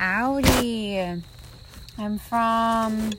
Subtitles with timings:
[0.00, 0.98] Howdy.
[1.98, 3.12] I'm from.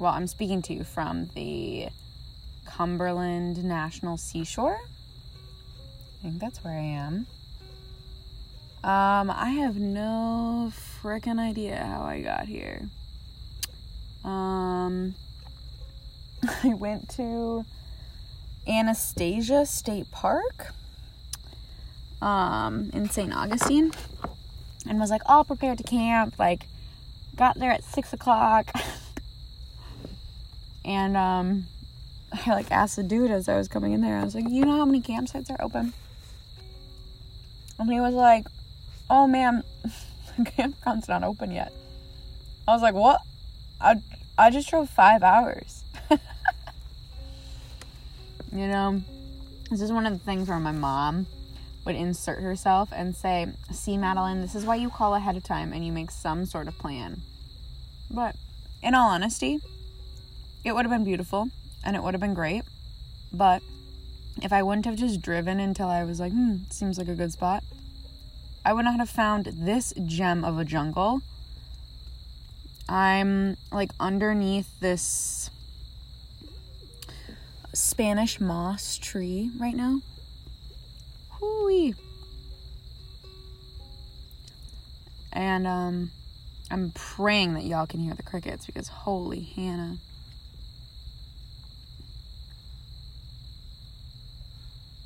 [0.00, 1.86] Well, I'm speaking to you from the
[2.64, 4.80] Cumberland National Seashore.
[4.80, 7.26] I think that's where I am.
[8.82, 12.88] Um, I have no freaking idea how I got here.
[14.24, 15.14] Um,
[16.64, 17.64] I went to
[18.66, 20.74] Anastasia State Park
[22.22, 23.34] um, in St.
[23.34, 23.92] Augustine
[24.88, 26.38] and was like all prepared to camp.
[26.38, 26.66] Like,
[27.36, 28.70] got there at six o'clock.
[30.84, 31.66] and um,
[32.32, 34.64] I like asked the dude as I was coming in there, I was like, you
[34.64, 35.92] know how many campsites are open?
[37.78, 38.46] And he was like,
[39.10, 39.64] oh man,
[40.38, 41.72] the campground's not open yet.
[42.68, 43.20] I was like, what?
[43.80, 43.96] I,
[44.38, 45.82] I just drove five hours.
[48.52, 49.02] you know,
[49.68, 51.26] this is one of the things where my mom
[51.84, 55.72] would insert herself and say, See, Madeline, this is why you call ahead of time
[55.72, 57.22] and you make some sort of plan.
[58.10, 58.36] But
[58.82, 59.60] in all honesty,
[60.64, 61.48] it would have been beautiful
[61.84, 62.62] and it would have been great.
[63.32, 63.62] But
[64.42, 67.32] if I wouldn't have just driven until I was like, hmm, seems like a good
[67.32, 67.64] spot,
[68.64, 71.22] I would not have found this gem of a jungle.
[72.88, 75.50] I'm like underneath this
[77.74, 80.00] Spanish moss tree right now.
[81.42, 81.94] Hooey.
[85.32, 86.10] And um
[86.70, 89.98] I'm praying that y'all can hear the crickets because holy Hannah.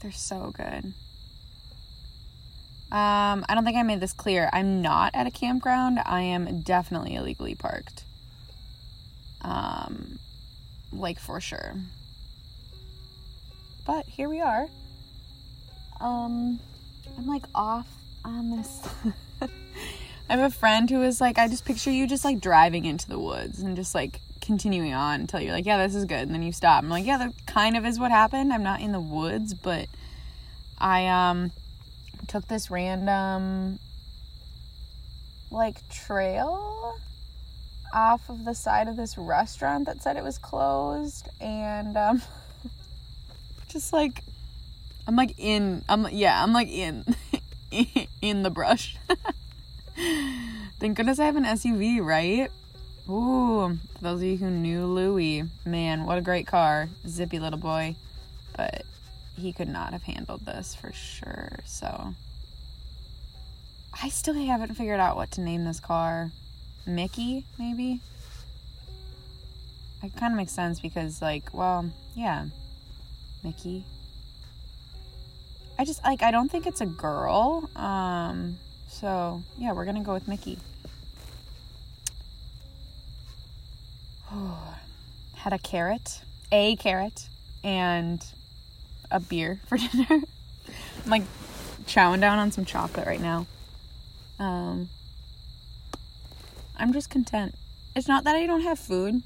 [0.00, 0.92] They're so good.
[2.90, 4.48] Um, I don't think I made this clear.
[4.52, 5.98] I'm not at a campground.
[6.04, 8.04] I am definitely illegally parked.
[9.42, 10.18] Um,
[10.92, 11.74] like for sure.
[13.84, 14.68] But here we are.
[16.00, 16.60] Um,
[17.16, 17.88] I'm like off
[18.24, 18.88] on this.
[19.42, 23.08] I have a friend who is like, I just picture you just like driving into
[23.08, 26.20] the woods and just like continuing on until you're like, yeah, this is good.
[26.20, 26.82] And then you stop.
[26.82, 28.52] I'm like, yeah, that kind of is what happened.
[28.52, 29.86] I'm not in the woods, but
[30.78, 31.50] I, um,
[32.28, 33.78] took this random
[35.50, 36.98] like trail
[37.92, 42.20] off of the side of this restaurant that said it was closed and um
[43.68, 44.22] just like
[45.08, 47.02] I'm like in I'm yeah, I'm like in
[48.20, 48.98] in the brush.
[50.78, 52.50] Thank goodness I have an SUV, right?
[53.08, 56.90] Ooh, for those of you who knew Louis, man, what a great car.
[57.06, 57.96] Zippy little boy.
[58.54, 58.84] But
[59.34, 61.60] he could not have handled this for sure.
[61.64, 62.14] So
[64.02, 66.30] I still haven't figured out what to name this car.
[66.86, 68.00] Mickey, maybe?
[70.02, 72.44] It kind of makes sense because, like, well, yeah,
[73.42, 73.84] Mickey.
[75.78, 77.70] I just like I don't think it's a girl.
[77.76, 78.58] Um,
[78.88, 80.58] so yeah, we're gonna go with Mickey.
[85.36, 87.28] Had a carrot, a carrot,
[87.62, 88.24] and
[89.10, 90.22] a beer for dinner.
[91.04, 91.22] I'm like
[91.86, 93.46] chowing down on some chocolate right now.
[94.40, 94.88] Um,
[96.76, 97.54] I'm just content.
[97.94, 99.22] It's not that I don't have food,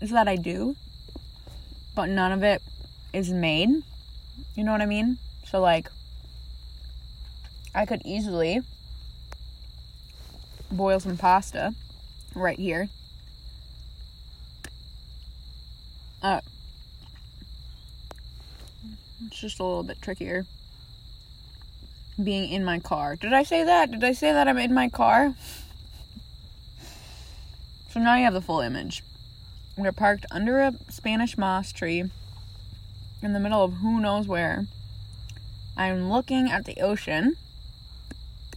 [0.00, 0.74] it's that I do,
[1.94, 2.62] but none of it
[3.12, 3.68] is made.
[4.54, 5.18] You know what I mean?
[5.52, 5.90] So, like,
[7.74, 8.62] I could easily
[10.70, 11.74] boil some pasta
[12.34, 12.88] right here.
[16.22, 16.40] Uh,
[19.26, 20.46] it's just a little bit trickier
[22.22, 23.16] being in my car.
[23.16, 23.90] Did I say that?
[23.90, 25.34] Did I say that I'm in my car?
[27.90, 29.02] So now you have the full image.
[29.76, 32.04] We're parked under a Spanish moss tree
[33.20, 34.64] in the middle of who knows where.
[35.76, 37.36] I'm looking at the ocean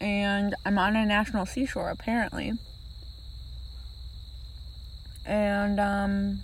[0.00, 2.52] and I'm on a national seashore apparently.
[5.24, 6.42] And um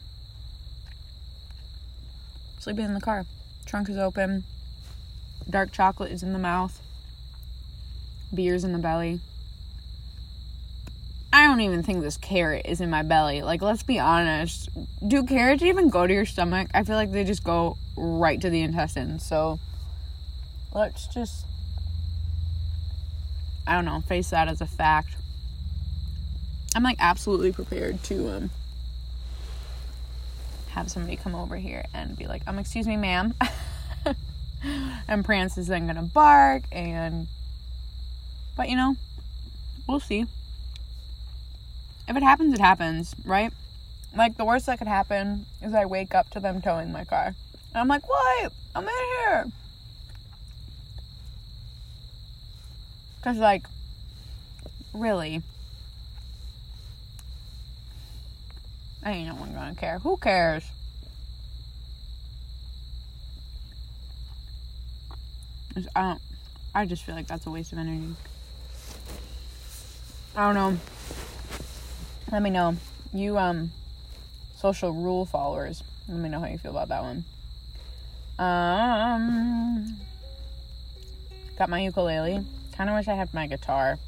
[2.59, 3.25] sleeping in the car.
[3.67, 4.45] Trunk is open.
[5.49, 6.81] Dark chocolate is in the mouth.
[8.33, 9.21] Beers in the belly.
[11.33, 13.43] I don't even think this carrot is in my belly.
[13.43, 14.69] Like, let's be honest.
[15.07, 16.69] Do carrots even go to your stomach?
[16.75, 19.25] I feel like they just go right to the intestines.
[19.25, 19.59] So,
[20.73, 21.47] let's just,
[23.67, 25.17] I don't know, face that as a fact.
[26.75, 28.51] I'm like absolutely prepared to um,
[30.71, 33.35] have somebody come over here and be like, um, excuse me, ma'am.
[35.09, 37.27] and Prance is then gonna bark and
[38.57, 38.97] but you know,
[39.89, 40.27] we'll see.
[42.09, 43.53] If it happens, it happens, right?
[44.15, 47.35] Like the worst that could happen is I wake up to them towing my car.
[47.73, 48.53] And I'm like, what?
[48.75, 49.47] I'm in here.
[53.23, 53.67] Cause like
[54.95, 55.43] really.
[59.05, 59.99] Ain't no one gonna care.
[59.99, 60.65] Who cares?
[65.95, 66.21] I don't.
[66.75, 68.15] I just feel like that's a waste of energy.
[70.37, 70.79] I don't know.
[72.31, 72.77] Let me know.
[73.13, 73.73] You um
[74.57, 75.83] social rule followers.
[76.09, 77.25] Let me know how you feel about that one.
[78.39, 79.97] Um
[81.59, 82.45] got my ukulele.
[82.81, 83.99] Kind of wish I had my guitar.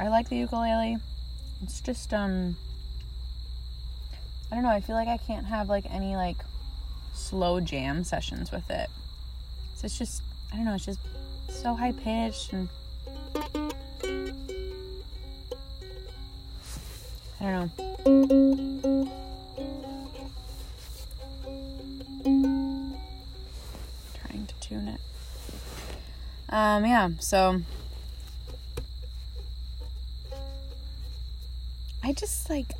[0.00, 0.96] I like the ukulele.
[1.62, 2.56] It's just um
[4.50, 6.38] I don't know, I feel like I can't have like any like
[7.14, 8.90] slow jam sessions with it.
[9.76, 10.22] So it's just
[10.52, 10.98] I don't know, it's just
[11.48, 12.68] so high pitched and
[17.40, 17.70] I don't know.
[24.20, 25.00] Trying to tune it.
[26.50, 27.60] Um, yeah, so
[32.02, 32.72] I just like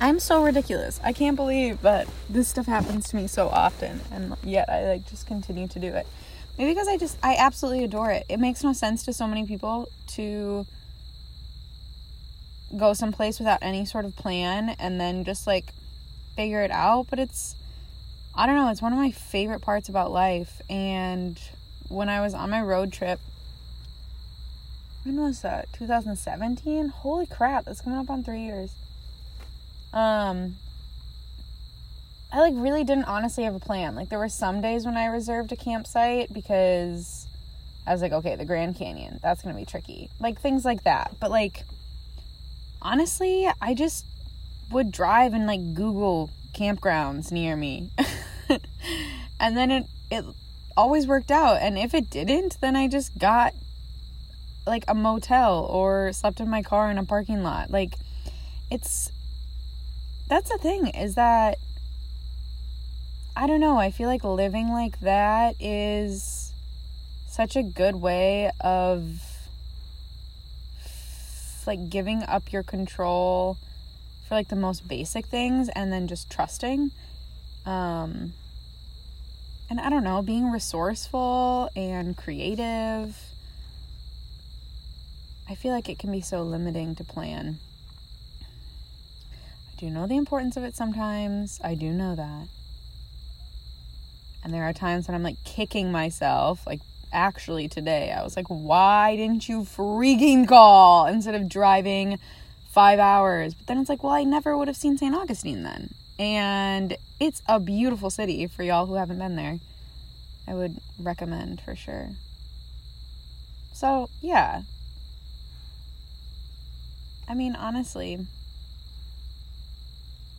[0.00, 1.00] I'm so ridiculous.
[1.04, 5.08] I can't believe but this stuff happens to me so often and yet I like
[5.08, 6.06] just continue to do it.
[6.58, 8.26] Maybe because I just I absolutely adore it.
[8.28, 10.66] It makes no sense to so many people to
[12.76, 15.66] go someplace without any sort of plan and then just like
[16.34, 17.54] figure it out, but it's
[18.34, 21.40] I don't know, it's one of my favorite parts about life and
[21.94, 23.20] when I was on my road trip
[25.04, 25.70] when was that?
[25.74, 26.88] 2017?
[26.88, 28.74] Holy crap, that's coming up on 3 years.
[29.92, 30.56] Um
[32.32, 33.94] I like really didn't honestly have a plan.
[33.94, 37.28] Like there were some days when I reserved a campsite because
[37.86, 40.10] I was like, okay, the Grand Canyon, that's going to be tricky.
[40.18, 41.14] Like things like that.
[41.20, 41.62] But like
[42.82, 44.04] honestly, I just
[44.72, 47.90] would drive and like Google campgrounds near me.
[49.38, 50.24] and then it it
[50.76, 51.58] always worked out.
[51.60, 53.54] And if it didn't, then I just got
[54.66, 57.70] like a motel or slept in my car in a parking lot.
[57.70, 57.94] Like
[58.70, 59.10] it's
[60.28, 61.58] that's the thing is that
[63.36, 66.52] I don't know, I feel like living like that is
[67.26, 69.20] such a good way of
[71.66, 73.56] like giving up your control
[74.28, 76.90] for like the most basic things and then just trusting
[77.66, 78.32] um
[79.70, 83.16] and I don't know, being resourceful and creative.
[85.48, 87.58] I feel like it can be so limiting to plan.
[88.42, 91.60] I do know the importance of it sometimes.
[91.62, 92.48] I do know that.
[94.42, 96.80] And there are times when I'm like kicking myself, like
[97.12, 98.12] actually today.
[98.12, 102.18] I was like, why didn't you freaking call instead of driving
[102.70, 103.54] five hours?
[103.54, 105.14] But then it's like, well, I never would have seen St.
[105.14, 105.94] Augustine then.
[106.18, 109.60] And it's a beautiful city for y'all who haven't been there.
[110.46, 112.10] I would recommend for sure.
[113.72, 114.62] So, yeah.
[117.28, 118.26] I mean, honestly,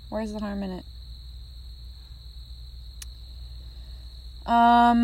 [0.09, 0.85] where's the harm in it?
[4.45, 5.03] Um,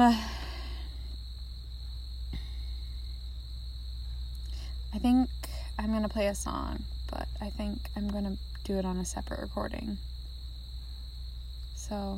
[4.94, 5.30] I think
[5.80, 9.40] I'm to play a song, but I think I'm to do it on a separate
[9.40, 9.98] recording.
[11.92, 12.18] So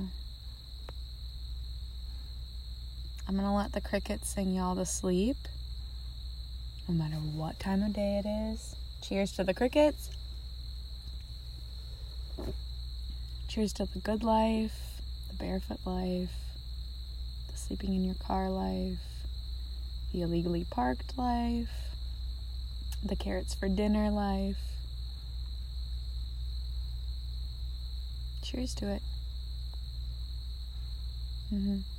[3.27, 5.35] I'm going to let the crickets sing y'all to sleep,
[6.87, 8.75] no matter what time of day it is.
[9.01, 10.11] Cheers to the crickets.
[13.47, 15.01] Cheers to the good life,
[15.31, 16.29] the barefoot life,
[17.51, 18.99] the sleeping in your car life,
[20.11, 21.71] the illegally parked life
[23.03, 24.55] the carrots for dinner life.
[28.43, 29.01] Cheers to it.
[31.53, 31.92] Mm-hmm.